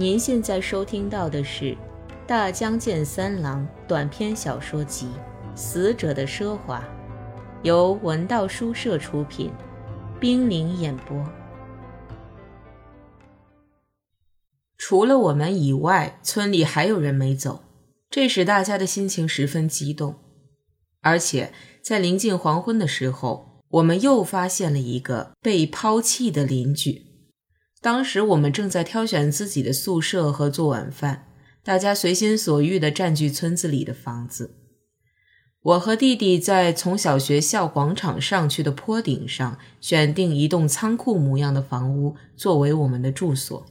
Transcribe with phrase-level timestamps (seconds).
[0.00, 1.72] 您现在收听到的是
[2.26, 5.08] 《大江健三郎》短篇小说集
[5.54, 6.80] 《死者的奢华》，
[7.62, 9.52] 由文道书社出品，
[10.18, 11.22] 冰凌演播。
[14.78, 17.64] 除了我们以外，村里还有人没走，
[18.08, 20.14] 这使大家的心情十分激动。
[21.02, 27.09] 而且在临近黄昏的时候，我们又发现了一个被抛弃的邻居。
[27.82, 31.28] 当时我们正在挑选自己的宿舍和做晚饭，
[31.64, 34.56] 大家随心所欲地占据村子里的房子。
[35.62, 43.66] 我和弟弟在从小学校广场上去的坡顶上选定一栋仓库模样的房屋作为我们的住所。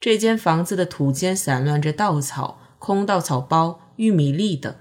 [0.00, 4.74] 这间房子的土间散乱着稻草、空稻草包、玉米粒等，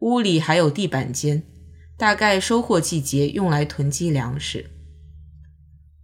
[0.00, 1.44] 屋里还有地板间，
[1.96, 4.71] 大概收获季节用来囤积粮食。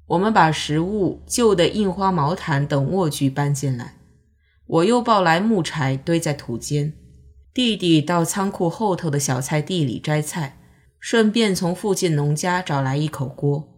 [0.09, 3.97] 我们把食物、旧的印花毛毯等卧具搬进来，
[4.67, 6.95] 我又抱来木柴堆在土间。
[7.53, 10.59] 弟弟到仓库后头的小菜地里摘菜，
[10.98, 13.69] 顺便从附近农家找来一口锅。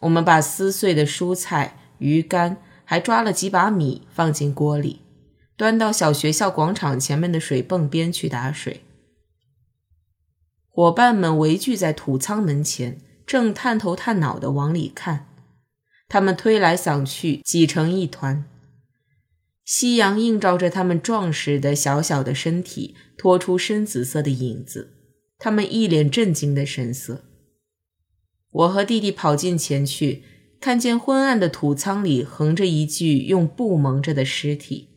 [0.00, 5.00] 我们把撕碎的蔬菜、鱼干，还抓了几把米放进锅里，
[5.56, 8.82] 端到小学校广场前面的水泵边去打水。
[10.68, 15.26] 伙伴们围聚在土仓门前，正探头探脑地往里看。
[16.08, 18.44] 他们推来搡去，挤成一团。
[19.64, 24.94] 夕阳映照着他们壮实的小小的身体，拖出深紫色的影子。
[25.38, 27.24] 他们一脸震惊的神色。
[28.50, 30.22] 我和弟弟跑近前去，
[30.58, 34.88] 看见昏暗的土仓里横着一具用布蒙着的尸体，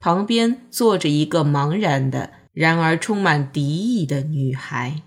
[0.00, 5.02] 旁边坐着一个茫然的，然而充满敌意的女孩。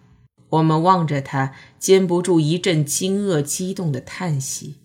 [0.49, 4.75] 我们望着她，禁不住一阵惊愕、激动的叹息。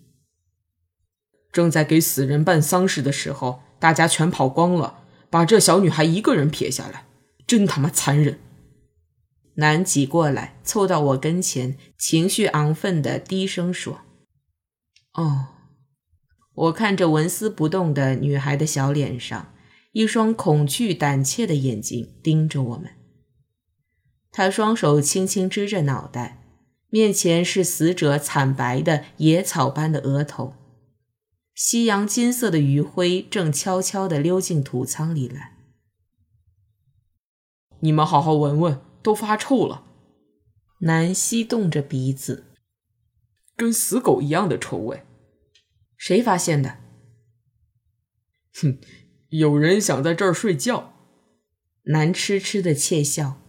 [1.55, 7.07] 正在给死人办丧事的时候，大家全跑光了，把这小女孩一个人撇下来，
[7.47, 8.41] 真他妈残忍！
[9.55, 14.01] 男挤过来，凑到我跟前，情绪昂奋的低声说
[15.15, 15.51] ：“哦。”
[16.55, 19.53] 我看着纹丝不动的女孩的小脸上，
[19.93, 22.91] 一双恐惧胆怯的眼睛盯着我们。
[24.33, 26.43] 她双手轻轻支着脑袋，
[26.91, 30.55] 面前是死者惨白的野草般的额头。
[31.55, 35.57] 夕阳金色的余晖正悄悄地溜进土仓里来。
[37.79, 39.85] 你们好好闻闻，都发臭了。
[40.81, 42.47] 南希动着鼻子，
[43.57, 45.05] 跟死狗一样的臭味。
[45.97, 46.79] 谁发现的？
[48.61, 48.81] 哼，
[49.29, 50.93] 有人想在这儿睡觉。
[51.85, 53.41] 南痴痴的窃笑。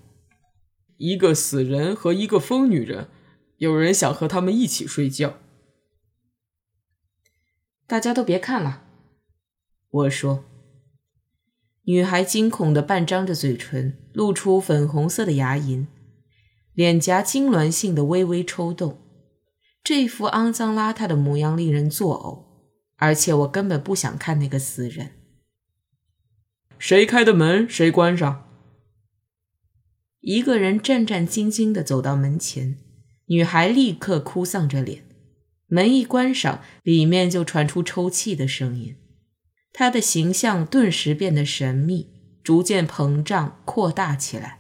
[0.98, 3.10] 一个死人和一个疯女人，
[3.58, 5.40] 有人想和他们一起睡觉。
[7.88, 8.84] 大家都别看了，
[9.90, 10.44] 我说。
[11.84, 15.86] 女孩惊恐的半张着嘴唇，露出粉红色的牙龈，
[16.74, 19.00] 脸颊痉挛性的微微抽动，
[19.84, 22.46] 这副肮脏邋遢的模样令人作呕。
[22.98, 25.12] 而且我根本不想看那个死人。
[26.80, 28.50] 谁开的门，谁关上。
[30.22, 32.80] 一个人战战兢兢的走到门前，
[33.26, 35.05] 女孩立刻哭丧着脸。
[35.76, 38.96] 门一关上，里面就传出抽泣的声音。
[39.74, 44.60] 他的形象顿时变得神秘，逐渐膨胀扩大起来。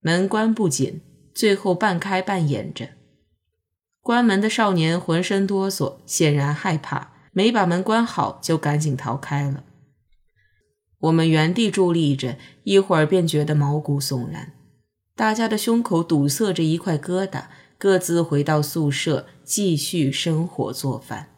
[0.00, 1.00] 门关不紧，
[1.34, 2.90] 最后半开半掩着。
[4.02, 9.64] 关门的少年浑身哆嗦，显然害怕，没把门关好，就赶紧逃开了。
[10.98, 14.52] 我们原地伫立着一会儿，便觉得毛骨悚然，
[15.16, 17.44] 大家的胸口堵塞着一块疙瘩。
[17.84, 21.28] 各自回到宿舍，继续生火做饭。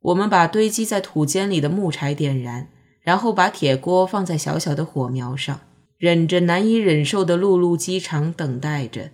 [0.00, 2.68] 我们把堆积在土间里的木柴点燃，
[3.00, 5.60] 然后把铁锅放在小小的火苗上，
[5.96, 9.12] 忍着难以忍受的辘辘饥肠，等待着，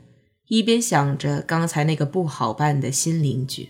[0.49, 3.69] 一边想着刚才那个不好办的新邻居。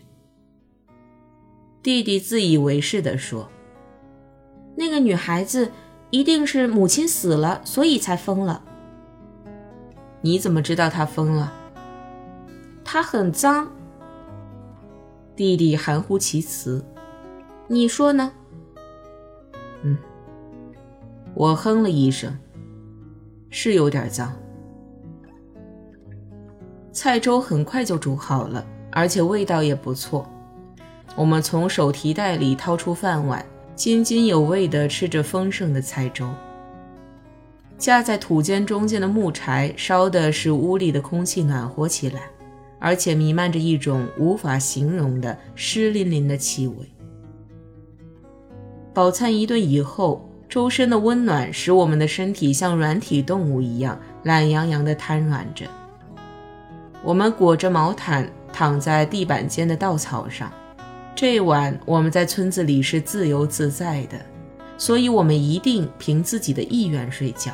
[1.83, 3.51] 弟弟自以为是地说
[4.79, 5.71] ：“那个女孩子
[6.09, 8.65] 一定是母亲死了，所以才疯了。”
[10.29, 11.51] 你怎么知道他疯了？
[12.85, 13.67] 他很脏。
[15.35, 16.85] 弟弟含糊其辞。
[17.67, 18.31] 你说呢？
[19.85, 19.97] 嗯，
[21.33, 22.39] 我哼了一声，
[23.49, 24.31] 是有点脏。
[26.93, 30.29] 菜粥很快就煮好了，而且味道也不错。
[31.17, 33.43] 我们从手提袋里掏出饭碗，
[33.75, 36.29] 津津有味地吃着丰盛的菜粥。
[37.79, 42.23] 架在土间中间的木柴烧的使屋里的空气暖和起来，
[42.81, 46.75] 而且弥漫着一种无法形容的湿淋淋的气味。
[48.93, 55.65] 饱餐一顿以后，周身的温暖使我们的身体像软体动物一样懒洋洋地瘫软着。
[57.05, 60.53] 我们裹着毛毯躺在地板间的稻草上。
[61.15, 64.19] 这晚我们在村子里是自由自在的，
[64.77, 67.53] 所以我们一定凭自己的意愿睡觉。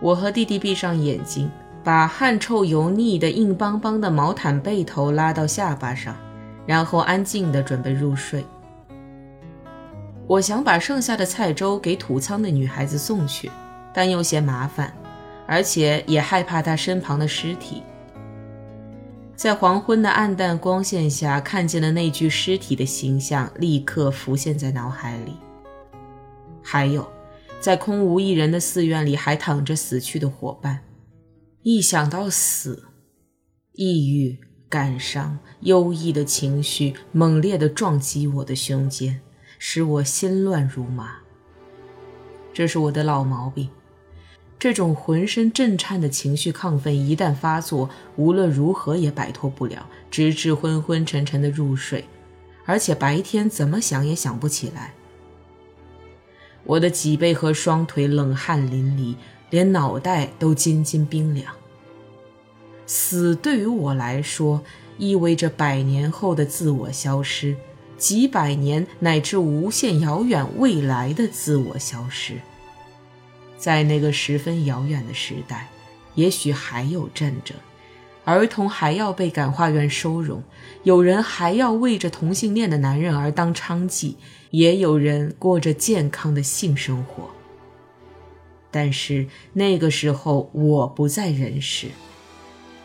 [0.00, 1.50] 我和弟弟闭上眼睛。
[1.84, 6.14] 把汗臭油腻的硬邦邦的毛毯被头拉到下巴上，
[6.66, 8.44] 然后安静地准备入睡。
[10.26, 13.50] 我想把剩下的菜粥给土仓的女孩子送去，
[13.94, 14.92] 但又嫌麻烦，
[15.46, 17.82] 而且也害怕她身旁的尸体。
[19.34, 25.38] 在黄昏的暗淡光线下，看见的那具尸体的形象立刻浮现在脑海里。
[26.62, 27.08] 还有，
[27.60, 30.84] 在空无一人的寺院里，还躺着死去的伙伴。
[31.62, 32.84] 一想到死，
[33.72, 34.38] 抑郁、
[34.68, 39.20] 感伤、忧郁的情绪猛烈地撞击我的胸间，
[39.58, 41.16] 使我心乱如麻。
[42.54, 43.68] 这是我的老毛病。
[44.58, 52.04] 这种浑身震颤的情绪亢奋一旦发作，无论如何也摆脱不了，直至昏昏沉沉的入睡，
[52.64, 54.94] 而且白天怎么想也想不起来。
[56.68, 59.16] 我的脊背和双腿冷汗淋漓，
[59.48, 61.54] 连脑袋都津津冰凉。
[62.84, 64.62] 死对于我来说，
[64.98, 67.56] 意味着百年后的自我消失，
[67.96, 72.34] 几百年乃至无限遥远未来的自我消失。
[73.56, 75.70] 在那个十分遥远的时代，
[76.16, 77.56] 也许还有战争，
[78.28, 80.42] 儿童还要被感化院收容，
[80.82, 84.16] 有人还要为着同性恋的男人而当娼妓，
[84.50, 87.30] 也有人过着健康的性生活。
[88.70, 91.86] 但是那个时候，我不在人世。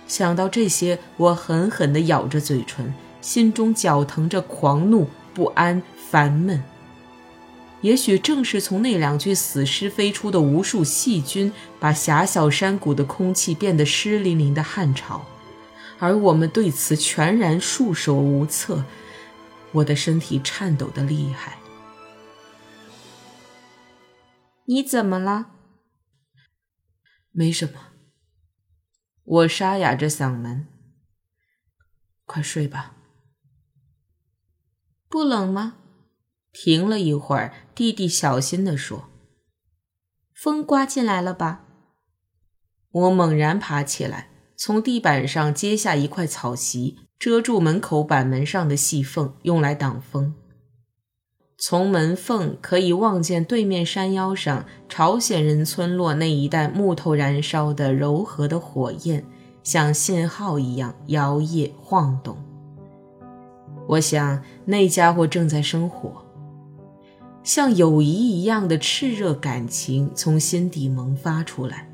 [0.08, 6.64] 想到这些，我狠狠地咬着嘴唇，心中绞疼着狂怒、不安、烦闷。
[7.82, 11.52] 也许正是从那两具死尸飞出的无数细菌，
[11.82, 15.22] 把狭小山谷的空气变得湿淋淋的汗潮，
[16.04, 18.84] 而我们对此全然束手无策。
[19.72, 21.58] 我的身体颤抖的厉害。
[24.66, 25.52] 你怎么了？
[27.32, 27.94] 没什么。
[29.24, 30.68] 我沙哑着嗓门
[32.28, 32.98] ：“快睡吧。”
[35.08, 35.78] 不冷吗？
[36.52, 39.10] 停了一会儿，弟弟小心地说
[40.36, 41.66] ：“风刮进来了吧？”
[42.92, 50.34] 我猛然爬起来，从地板上揭下一块草席，遮住门口板门上的细缝，用来挡风。
[51.58, 59.26] 从门缝可以望见对面山腰上朝鲜人村落那一带木头燃烧的柔和的火焰，
[59.64, 62.38] 像信号一样摇曳晃动。
[63.88, 66.26] 我想那家伙正在生火，
[67.44, 71.90] 像友谊一样的炽热感情从心底萌发出来。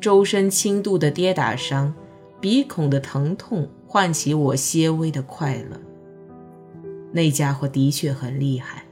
[0.00, 1.92] 周身轻度的跌打伤，
[2.40, 5.80] 鼻孔的疼痛唤起我些微的快乐。
[7.12, 8.84] 那家伙的确很厉害。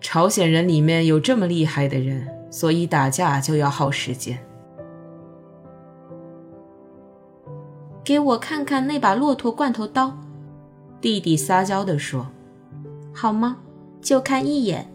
[0.00, 4.38] 朝鲜人里面有这么厉害的人，所以打架就要耗时间。
[8.04, 10.16] 给我看看那把骆驼罐头刀，
[11.00, 12.28] 弟弟撒娇地说
[13.12, 13.58] ：“好吗？
[14.00, 14.88] 就看一眼。”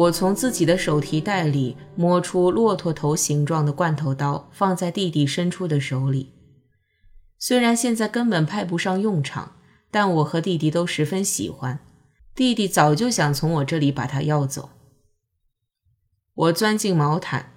[0.00, 6.32] 我从自己的手提袋里摸出骆驼头形状的罐头刀，放在弟弟伸出的手里。
[7.38, 9.52] 虽然现在根本派不上用场。
[9.92, 11.80] 但我和弟弟都十分喜欢，
[12.32, 14.70] 弟弟早就想从我这里把它要走。
[16.32, 17.50] 我钻进毛毯，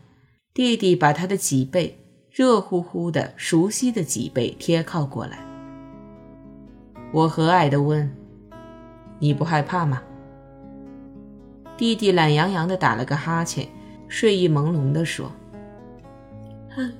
[0.51, 1.99] 弟弟把他的脊背
[2.31, 5.45] 热乎乎的、熟悉的脊背贴靠过来。
[7.13, 8.11] 我和蔼地问
[9.21, 10.01] ：“你不害怕吗？”
[11.83, 13.67] 弟弟懒洋洋地打了个哈欠，
[14.07, 15.29] 睡意朦胧地说
[16.73, 16.93] ：“哼，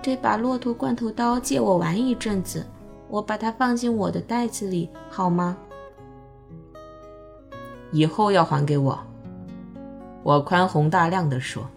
[0.00, 2.64] 这把骆驼罐头刀借我玩一阵子。”
[3.10, 5.56] 我把它放进我的袋子里，好吗？
[7.90, 8.96] 以后要还给我。
[10.22, 11.68] 我宽宏大量地说。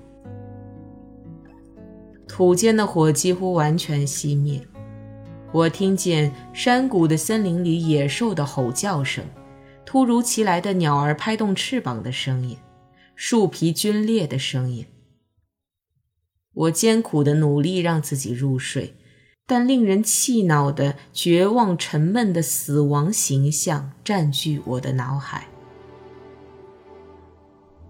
[2.27, 4.61] 土间的火几乎完全熄灭，
[5.51, 9.25] 我听见山谷的森林里野兽的吼叫声，
[9.87, 12.57] 突如其来的鸟儿拍动翅膀的声音，
[13.15, 14.85] 树皮皲裂的声音。
[16.53, 18.95] 我艰苦的努力让自己入睡。
[19.49, 25.47] 但令人气恼的、绝望、沉闷的死亡形象占据我的脑海。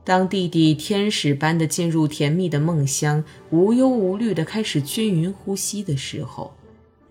[0.03, 6.53] 当弟弟天使般的进入甜蜜的梦乡，无忧无虑的开始均匀呼吸的时候，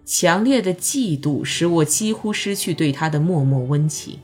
[0.04, 4.20] 强烈的嫉妒使我几乎失去对他的默默温情。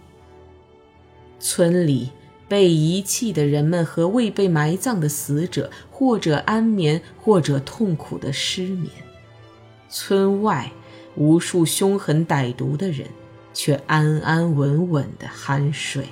[1.43, 2.11] 村里
[2.49, 8.89] 被遗弃的人们和未被埋葬的死者，或者安眠，或者痛苦的失眠；
[9.91, 10.71] 村外
[11.17, 13.09] 无数凶狠歹毒的人，
[13.53, 16.05] 却安安稳稳的酣睡。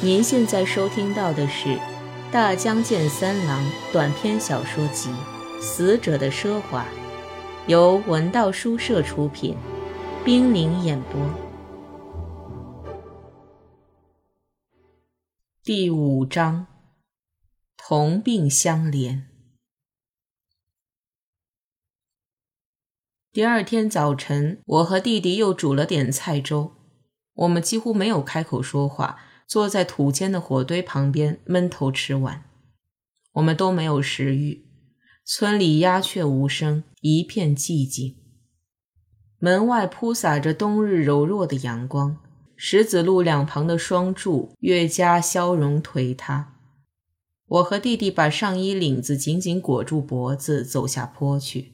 [0.00, 1.68] 您现在收听到的是
[2.32, 5.10] 《大江健三郎》短篇小说集
[5.60, 6.80] 《死者的奢华》，
[7.66, 9.54] 由文道书社出品，
[10.32, 11.28] 冰凌演播。
[15.64, 16.68] 第五章：
[17.76, 19.22] 同病相怜。
[23.32, 26.74] 第二天早晨，我和弟弟又煮了点菜粥，
[27.34, 29.18] 我们几乎没有开口说话。
[29.48, 32.44] 坐在土间的火堆旁边闷头吃完，
[33.32, 34.64] 我们都没有食欲。
[35.24, 38.19] 村里鸦雀无声，一片寂静。
[39.40, 42.18] 门外铺洒着冬日柔弱的阳光，
[42.56, 46.54] 石子路两旁的双柱越加消融颓塌。
[47.46, 51.72] 我和弟弟把上衣领子紧紧裹住脖子，走下坡去。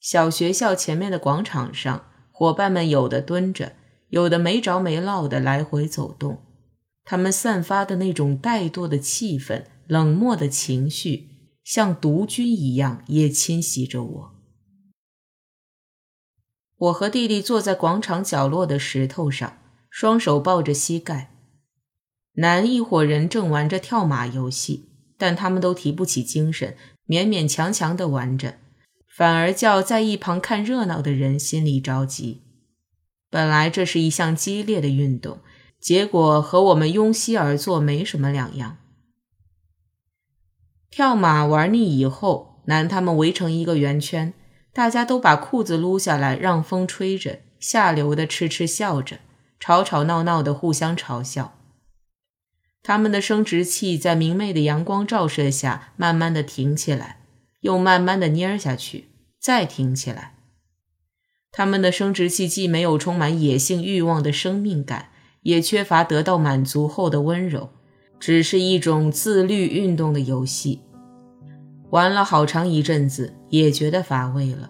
[0.00, 3.74] 小学校前面的广场上，伙伴们有的蹲着。
[4.10, 6.38] 有的没着没落的来回走动，
[7.04, 11.30] 他们散发的那种怠惰的气氛、冷漠的情绪，
[11.64, 14.33] 像毒菌一样也侵袭着我。
[16.84, 21.30] 我和弟弟坐在广场角落的石头上，双手抱着膝盖。
[22.34, 26.76] 男一伙人正玩着跳马游戏，但他们都提不起精神，
[27.06, 28.58] 勉勉强强地玩着，
[29.16, 32.42] 反而叫在一旁看热闹的人心里着急。
[33.30, 35.38] 本来这是一项激烈的运动，
[35.80, 38.76] 结果和我们拥膝而坐没什么两样。
[40.90, 44.32] 跳马玩腻以后，男他们围成一个圆圈，
[44.74, 49.20] 大家都把裤子撸下来让风吹着，下流的痴痴笑着，
[49.60, 51.56] 吵吵闹闹的互相嘲笑。
[52.82, 57.20] 他们的生殖器在明媚的阳光照射下，慢慢的挺起来，
[57.60, 60.34] 又慢慢的蔫下去，再挺起来。
[61.52, 65.10] 他们的生殖器既没有充满野性欲望的生命感，
[65.42, 67.70] 也缺乏得到满足后的温柔，
[68.18, 70.80] 只是一种自律运动的游戏。
[71.94, 74.68] 玩了好长一阵子，也觉得乏味了。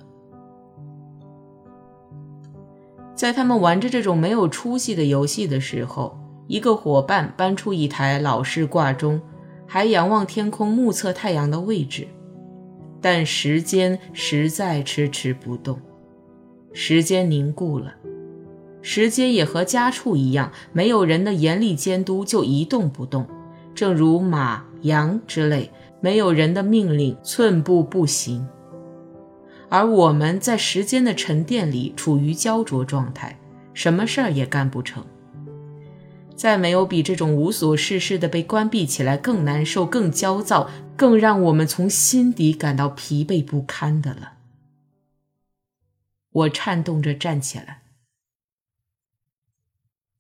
[3.15, 9.19] 在他们玩着这种没有出息的游戏的时候，一个伙伴搬出一台老式挂钟，
[9.67, 12.07] 还仰望天空目测太阳的位置，
[13.01, 15.81] 但时间实在迟迟不动。
[16.75, 17.95] 时间凝固了，
[18.83, 23.27] 时间也和家畜一样，没有人的严厉监督就一动不动，
[23.75, 25.71] 正如马、羊之类，
[26.05, 28.47] 没有人的命令寸步不行。
[29.71, 33.41] 而我们在时间的沉淀里处于焦灼状态，
[33.73, 35.03] 什么事儿也干不成。
[36.37, 44.35] 再没有比这种无所事事的被关闭起来更难受、更焦躁、更让我们从心底感到疲惫不堪的了。
[46.33, 47.81] 我颤动着站起来，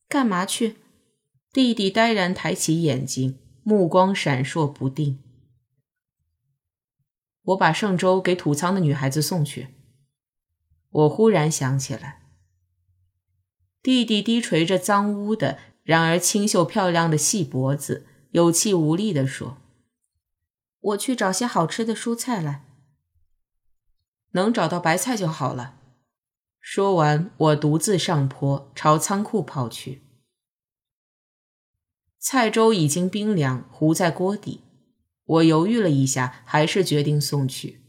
[0.09, 0.76] 干嘛去？
[1.53, 5.19] 弟弟呆然抬起眼睛，目光闪烁不定。
[7.45, 9.69] 我把圣粥给土仓的女孩子送去。
[10.91, 12.23] 我忽然想起来，
[13.83, 19.59] 弟弟低垂着脏污的，然而清秀漂亮的细脖子，有气无力地说
[20.81, 22.65] ：“我去找些好吃的蔬菜来。
[24.33, 25.81] 能找到白菜就好了。”
[26.61, 30.03] 说完，我独自上坡，朝仓库跑去。
[32.19, 34.63] 菜粥已经冰凉，糊在锅底。
[35.25, 37.81] 我犹豫了一下，还是决定送去，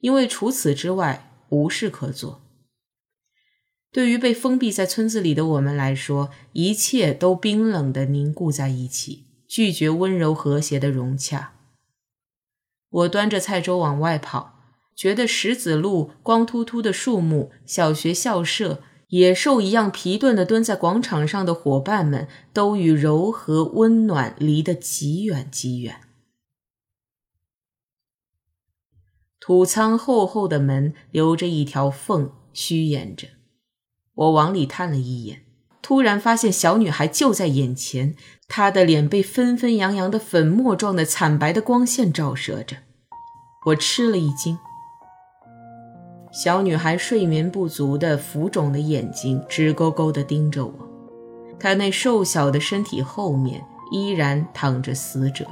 [0.00, 2.42] 因为除此之外无事可做。
[3.90, 11.54] 对于被封闭在村子里的我们来说，一切都冰冷的凝固在一起，拒绝温柔和谐的融洽。
[12.90, 14.54] 我端着菜粥往外跑。
[14.96, 26.00] 觉得石子路光秃秃的树木、小学校舍、野兽一样疲顿的蹲在广场上的伙伴们，都与柔和温暖离得极远极远。
[29.48, 33.28] 土仓厚厚的门留着一条缝，虚掩着。
[34.14, 35.40] 我往里探了一眼，
[35.80, 38.14] 突然发现小女孩就在眼前，
[38.46, 42.76] 她的脸被纷纷扬扬的粉末状的惨白的光线照射着。
[43.68, 44.58] 我吃了一惊。
[46.30, 50.74] 小女孩睡眠不足的浮肿的眼睛直勾勾地盯着我，
[51.58, 55.46] 她那瘦小的身体后面依然躺着死者。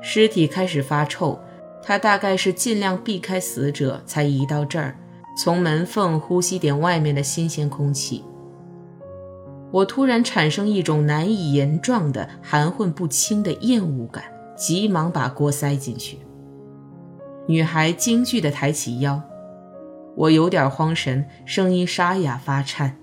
[0.00, 1.36] 尸体开始发臭，
[1.86, 4.96] 他大概是尽量避开死者才移到这儿，
[5.36, 8.24] 从门缝呼吸点外面的新鲜空气。
[9.70, 14.24] 我突然产生一种难以言状的含混不清的厌恶感，
[14.56, 16.18] 急忙把锅塞进去。
[17.46, 19.20] 女孩惊惧地抬起腰，
[20.16, 22.96] 我有点慌神，声音沙哑发颤：“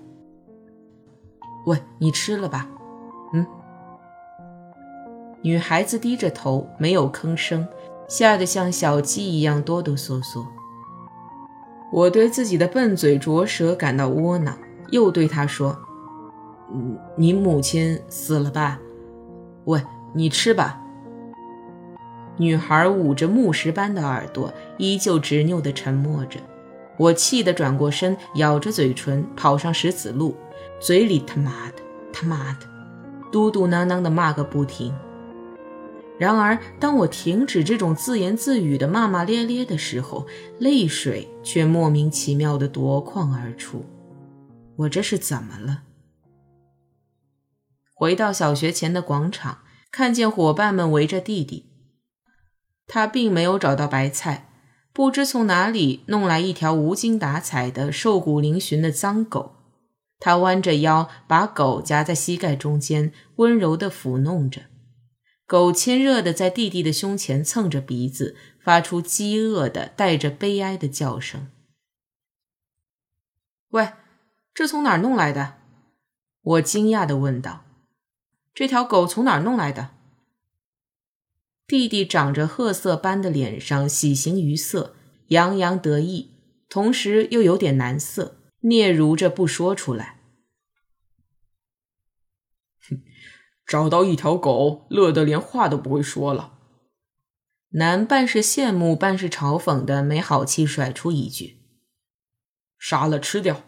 [1.68, 2.68] 喂，你吃了吧
[3.34, 3.46] ？”“嗯。”
[5.44, 7.68] 女孩子低着头，没有吭声，
[8.12, 10.46] 吓得像小鸡一样哆哆嗦嗦。
[11.94, 14.58] 我对自己的笨嘴拙舌感到窝囊，
[14.90, 15.78] 又对他说
[16.76, 18.78] ：“嗯，你母亲死了吧？
[19.64, 19.82] 喂，
[20.14, 20.82] 你吃吧。”
[22.36, 26.38] 女孩捂着木石般的耳朵，依旧执拗地沉默着。
[26.98, 30.36] 我气得转过身，咬着嘴唇，跑上石子路，
[30.82, 32.68] 嘴里他妈的他妈的，
[33.32, 34.94] 嘟嘟囔囔地骂个不停。
[36.22, 40.28] 然而，当我停止这种自言自语的骂骂咧咧的时候，
[40.60, 43.84] 泪水却莫名其妙地夺眶而出。
[44.76, 45.82] 我这是怎么了？
[47.96, 51.72] 回到小学前的广场，看见伙伴们围着弟弟。
[52.86, 54.48] 他并没有找到白菜，
[54.94, 59.56] 不知从哪里弄来一条无精打采的、瘦骨嶙峋的脏狗。
[60.20, 64.62] 他弯着腰，把狗夹在膝盖中间，温柔地抚弄着。
[65.52, 71.52] 狗亲热地在弟弟的胸前蹭着鼻子，发出饥饿的、带着悲哀的叫声。
[73.72, 73.90] 喂，
[74.54, 75.56] 这从哪儿弄来的？
[76.42, 77.66] 我惊讶地问道。
[78.54, 79.90] 这条狗从哪儿弄来的？
[81.68, 84.96] 弟弟长着褐色斑的脸上喜形于色，
[85.28, 86.30] 洋洋得意，
[86.70, 90.21] 同时又有点难色，嗫嚅着不说出来。
[93.72, 96.60] 找到一条狗，乐得连话都不会说了。
[97.70, 101.62] 男半是羡慕，半是嘲讽的，没好气甩出一句
[102.78, 103.64] ：“杀了吃掉。”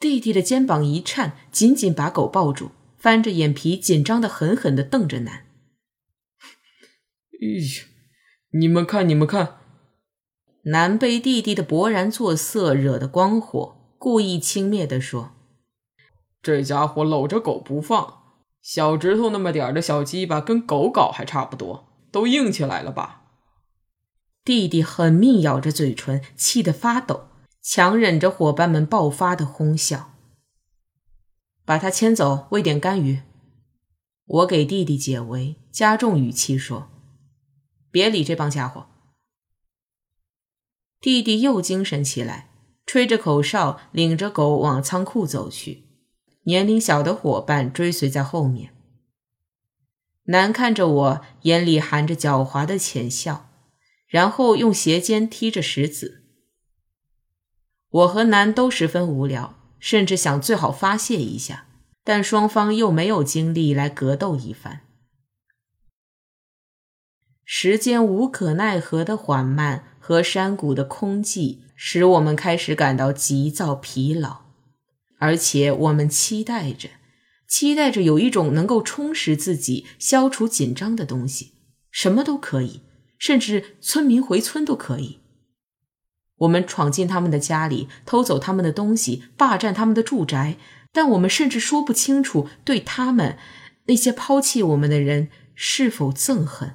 [0.00, 5.46] 弟弟的肩膀一颤，紧紧把狗抱住，翻着眼皮，紧张的狠狠的瞪着男。
[7.40, 7.84] 哎呀，
[8.58, 9.58] 你们看，你们看！
[10.64, 15.30] 男被弟弟的勃然作色惹得光火，故意轻蔑的说
[16.42, 18.23] ：“这家伙搂着狗不放，
[18.64, 23.20] 小指头那么点儿的小鸡巴跟狗搞还差不多，都硬起来了吧？”
[24.42, 27.28] 弟弟狠命咬着嘴唇，气得发抖，
[27.60, 30.14] 强忍着伙伴们爆发的哄笑。
[31.66, 33.20] 把他牵走，喂点干鱼。
[34.24, 36.88] 我给弟弟解围，加重语气说。
[37.90, 38.86] 别理这帮家伙！
[41.00, 42.50] 弟弟又精神起来，
[42.86, 45.83] 吹着口哨，领着狗往仓库走去。
[46.44, 48.70] 年龄小的伙伴追随在后面。
[50.24, 53.50] 南看着我，眼里含着狡猾的浅笑，
[54.06, 56.22] 然后用鞋尖踢着石子。
[57.90, 61.66] 我和南都十分无聊，甚至想最好发泄一下，
[62.02, 64.80] 但双方又没有精力来格斗一番。
[67.44, 74.43] 时间无可奈何的缓慢和山谷的空寂，使我们开始感到急躁疲劳，
[75.24, 76.90] 而且我们期待着，
[77.48, 81.52] 期待着有一种能够充实自己、消除紧张的东西，
[81.90, 82.82] 什么都可以，
[83.18, 85.20] 甚至村民回村都可以。
[86.36, 90.58] 我们闯进他们的家里，偷走他们的东西，霸占他们的住宅，
[90.92, 93.38] 但我们甚至说不清楚对他们
[93.86, 96.74] 那些抛弃我们的人是否憎恨。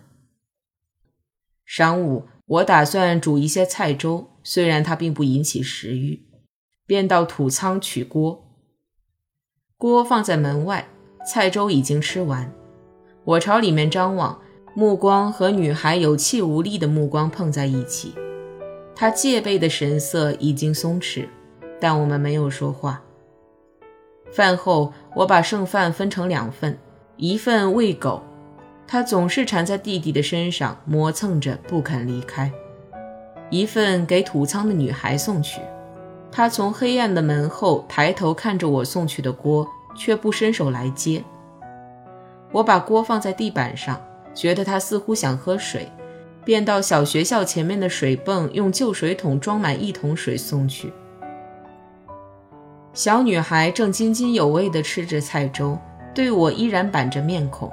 [1.68, 6.26] 晌午，我打算煮一些菜粥，虽然它并不引起食欲，
[6.90, 8.44] 便到土仓取锅。
[9.78, 10.88] 锅放在门外，
[11.24, 12.52] 菜粥已经吃完。
[13.24, 14.42] 我朝里面张望，
[14.74, 18.16] 目光和女孩有气无力的目光碰在一起。
[18.96, 21.28] 她戒备的神色已经松弛，
[21.80, 23.04] 但我们没有说话。
[24.32, 26.76] 饭后，我把剩饭分成两份，
[27.18, 28.24] 一份喂狗。
[28.88, 32.52] 他总是缠在弟弟的身上磨蹭着，不肯离开。
[33.52, 35.62] 一份给土仓的女孩送去，
[36.32, 41.24] 他从黑暗的门后抬头看着我送去的锅，却不伸手来接。
[42.52, 44.00] 我把锅放在地板上，
[44.34, 45.92] 觉得他似乎想喝水，
[46.46, 50.94] 便到小学校前面的水泵用旧水桶装满一桶水送去。
[52.94, 55.78] 小女孩正津津有味地吃着菜粥，
[56.14, 57.72] 对我依然板着面孔。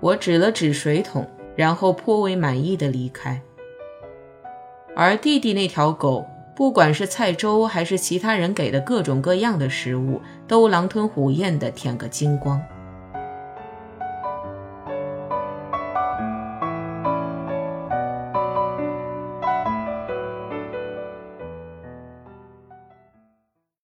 [0.00, 3.40] 我指了指水桶，然后颇为满意的离开。
[4.94, 6.24] 而弟弟那条狗，
[6.58, 12.60] 不管是菜粥还是其他人给的各种各样的食物，都狼吞虎咽地舔个精光。